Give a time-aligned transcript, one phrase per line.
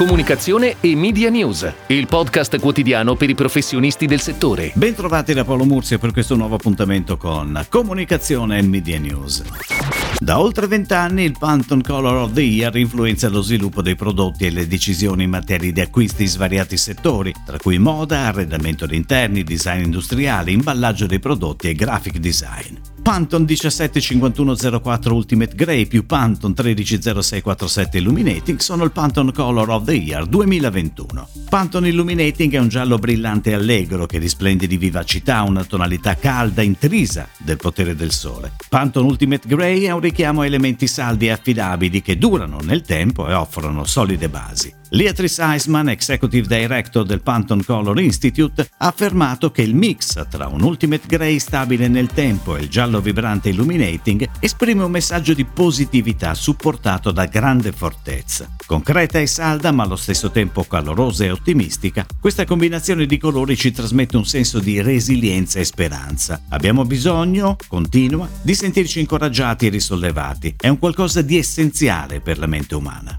[0.00, 4.72] Comunicazione e Media News, il podcast quotidiano per i professionisti del settore.
[4.72, 9.42] Bentrovati da Paolo Murzio per questo nuovo appuntamento con Comunicazione e Media News.
[10.18, 14.50] Da oltre vent'anni il Pantone Color of the Year influenza lo sviluppo dei prodotti e
[14.50, 19.44] le decisioni in materia di acquisti in svariati settori, tra cui moda, arredamento di interni,
[19.44, 22.74] design industriale, imballaggio dei prodotti e graphic design.
[23.10, 30.26] Pantone 175104 Ultimate Grey più Pantone 130647 Illuminating sono il Pantone Color of the Year
[30.26, 31.28] 2021.
[31.48, 36.62] Pantone Illuminating è un giallo brillante e allegro che risplende di vivacità, una tonalità calda
[36.62, 38.52] intrisa del potere del sole.
[38.68, 43.26] Pantone Ultimate Grey è un richiamo a elementi saldi e affidabili che durano nel tempo
[43.28, 44.72] e offrono solide basi.
[44.92, 50.62] Leatrice Eisman, Executive Director del Pantone Color Institute, ha affermato che il mix tra un
[50.62, 56.34] Ultimate Grey stabile nel tempo e il giallo vibrante Illuminating esprime un messaggio di positività
[56.34, 58.48] supportato da grande fortezza.
[58.66, 63.72] Concreta e salda, ma allo stesso tempo calorosa e ottimistica, questa combinazione di colori ci
[63.72, 66.42] trasmette un senso di resilienza e speranza.
[66.50, 70.54] Abbiamo bisogno, continua, di sentirci incoraggiati e risollevati.
[70.58, 73.16] È un qualcosa di essenziale per la mente umana.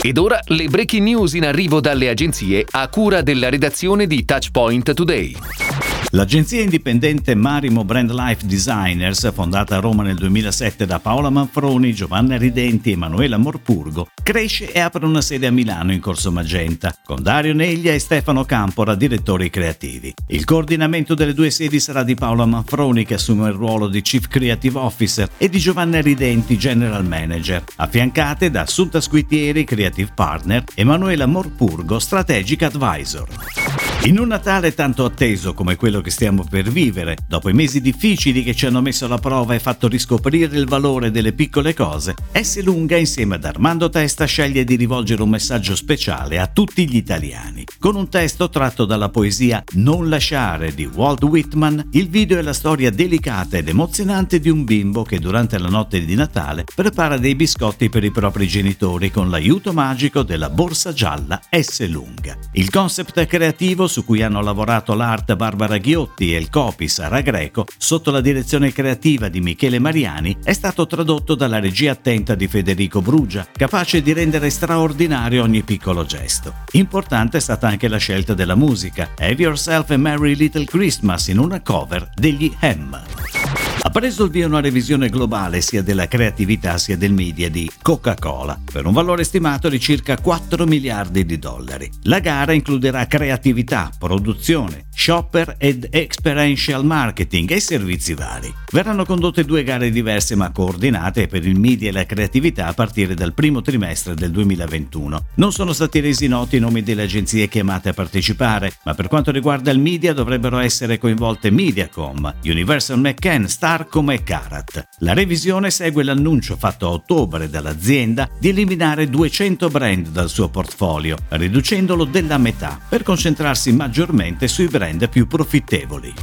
[0.00, 4.94] Ed ora le breaking news in arrivo dalle agenzie a cura della redazione di Touchpoint
[4.94, 5.67] Today.
[6.12, 12.38] L'agenzia indipendente Marimo Brand Life Designers, fondata a Roma nel 2007 da Paola Manfroni, Giovanna
[12.38, 17.22] Ridenti e Emanuela Morpurgo, cresce e apre una sede a Milano in Corso Magenta, con
[17.22, 20.14] Dario Neglia e Stefano Campora, direttori creativi.
[20.28, 24.28] Il coordinamento delle due sedi sarà di Paola Manfroni, che assume il ruolo di Chief
[24.28, 30.80] Creative Officer, e di Giovanna Ridenti, General Manager, affiancate da Assunta Squitieri, Creative Partner, e
[30.80, 33.77] Emanuela Morpurgo, Strategic Advisor.
[34.02, 38.44] In un Natale tanto atteso come quello che stiamo per vivere, dopo i mesi difficili
[38.44, 42.62] che ci hanno messo alla prova e fatto riscoprire il valore delle piccole cose, S.
[42.62, 47.64] Lunga insieme ad Armando Testa sceglie di rivolgere un messaggio speciale a tutti gli italiani.
[47.78, 52.54] Con un testo tratto dalla poesia Non lasciare di Walt Whitman, il video è la
[52.54, 57.34] storia delicata ed emozionante di un bimbo che durante la notte di Natale prepara dei
[57.34, 61.86] biscotti per i propri genitori con l'aiuto magico della borsa gialla S.
[61.88, 62.38] Lunga.
[62.52, 67.64] Il concept creativo su cui hanno lavorato l'art Barbara Ghiotti e il copy Sara Greco,
[67.76, 73.00] sotto la direzione creativa di Michele Mariani, è stato tradotto dalla regia attenta di Federico
[73.00, 76.54] Brugia, capace di rendere straordinario ogni piccolo gesto.
[76.72, 81.38] Importante è stata anche la scelta della musica, Have Yourself a Merry Little Christmas in
[81.38, 83.37] una cover degli Hem.
[83.80, 88.60] Ha preso il via una revisione globale sia della creatività sia del media di Coca-Cola,
[88.70, 91.88] per un valore stimato di circa 4 miliardi di dollari.
[92.02, 98.52] La gara includerà creatività, produzione, shopper ed experiential marketing e servizi vari.
[98.72, 103.14] Verranno condotte due gare diverse ma coordinate per il media e la creatività a partire
[103.14, 105.26] dal primo trimestre del 2021.
[105.36, 109.30] Non sono stati resi noti i nomi delle agenzie chiamate a partecipare, ma per quanto
[109.30, 114.88] riguarda il media dovrebbero essere coinvolte Mediacom, Universal McCann, Starcom e Carat.
[114.98, 121.16] La revisione segue l'annuncio fatto a ottobre dall'azienda di eliminare 200 brand dal suo portfolio,
[121.28, 126.14] riducendolo della metà per concentrarsi maggiormente sui brand brand più profittevoli.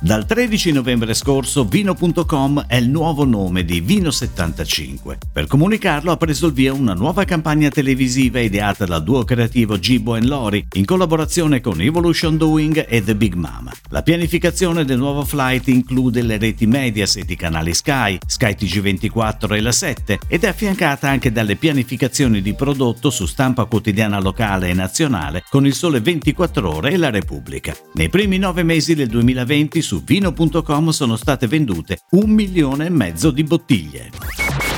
[0.00, 5.16] Dal 13 novembre scorso Vino.com è il nuovo nome di Vino75.
[5.32, 10.16] Per comunicarlo ha preso il via una nuova campagna televisiva ideata dal duo creativo Gibo
[10.16, 13.72] e Lori in collaborazione con Evolution Doing e The Big Mama.
[13.90, 19.60] La pianificazione del nuovo flight include le reti Mediaset, i canali Sky, Sky TG24 e
[19.60, 24.74] la 7 ed è affiancata anche dalle pianificazioni di prodotto su stampa quotidiana locale e
[24.74, 27.76] nazionale con il Sole 24 Ore e la Repubblica.
[27.94, 33.30] Nei primi nove mesi del 2020 su vino.com sono state vendute un milione e mezzo
[33.30, 34.10] di bottiglie.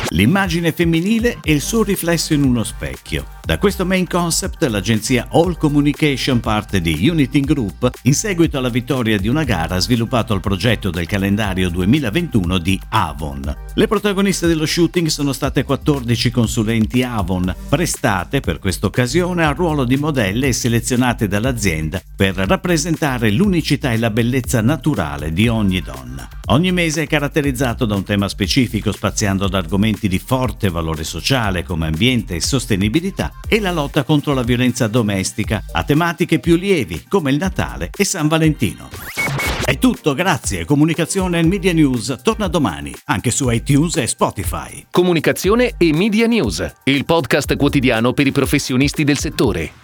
[0.09, 3.25] L'immagine femminile e il suo riflesso in uno specchio.
[3.45, 9.19] Da questo main concept l'agenzia All Communication, parte di Uniting Group, in seguito alla vittoria
[9.19, 13.55] di una gara ha sviluppato il progetto del calendario 2021 di Avon.
[13.75, 19.85] Le protagoniste dello shooting sono state 14 consulenti Avon, prestate per questa occasione al ruolo
[19.85, 26.27] di modelle e selezionate dall'azienda per rappresentare l'unicità e la bellezza naturale di ogni donna.
[26.49, 31.63] Ogni mese è caratterizzato da un tema specifico spaziando da argomenti di forte valore sociale
[31.63, 37.05] come ambiente e sostenibilità e la lotta contro la violenza domestica a tematiche più lievi
[37.09, 38.89] come il Natale e San Valentino.
[39.65, 40.65] È tutto, grazie.
[40.65, 44.87] Comunicazione e Media News torna domani, anche su iTunes e Spotify.
[44.91, 49.84] Comunicazione e Media News, il podcast quotidiano per i professionisti del settore.